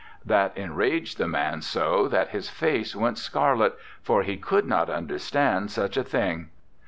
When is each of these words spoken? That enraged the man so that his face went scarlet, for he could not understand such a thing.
That 0.25 0.57
enraged 0.57 1.19
the 1.19 1.27
man 1.27 1.61
so 1.61 2.07
that 2.07 2.29
his 2.29 2.49
face 2.49 2.95
went 2.95 3.19
scarlet, 3.19 3.77
for 4.01 4.23
he 4.23 4.35
could 4.35 4.65
not 4.65 4.89
understand 4.89 5.69
such 5.69 5.95
a 5.95 6.03
thing. 6.03 6.49